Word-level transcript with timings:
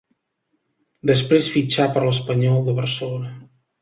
Després 1.11 1.49
fitxà 1.57 1.87
per 1.97 2.05
l'Espanyol 2.07 2.59
de 2.71 2.77
Barcelona. 2.81 3.31